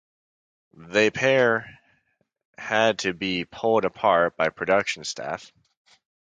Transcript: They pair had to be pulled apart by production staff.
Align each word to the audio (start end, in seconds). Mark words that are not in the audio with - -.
They 0.73 1.11
pair 1.11 1.77
had 2.57 2.97
to 3.01 3.13
be 3.13 3.45
pulled 3.45 3.85
apart 3.85 4.35
by 4.35 4.49
production 4.49 5.03
staff. 5.03 5.51